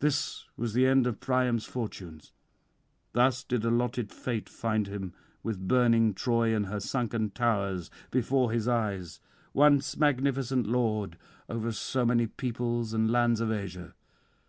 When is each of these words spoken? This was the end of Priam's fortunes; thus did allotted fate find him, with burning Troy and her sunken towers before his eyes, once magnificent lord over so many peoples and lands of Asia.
This 0.00 0.44
was 0.56 0.74
the 0.74 0.88
end 0.88 1.06
of 1.06 1.20
Priam's 1.20 1.66
fortunes; 1.66 2.32
thus 3.12 3.44
did 3.44 3.64
allotted 3.64 4.10
fate 4.10 4.48
find 4.48 4.88
him, 4.88 5.14
with 5.44 5.68
burning 5.68 6.14
Troy 6.14 6.52
and 6.52 6.66
her 6.66 6.80
sunken 6.80 7.30
towers 7.30 7.88
before 8.10 8.50
his 8.50 8.66
eyes, 8.66 9.20
once 9.54 9.96
magnificent 9.96 10.66
lord 10.66 11.16
over 11.48 11.70
so 11.70 12.04
many 12.04 12.26
peoples 12.26 12.92
and 12.92 13.08
lands 13.08 13.40
of 13.40 13.52
Asia. 13.52 13.94